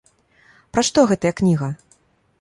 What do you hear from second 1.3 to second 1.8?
кніга?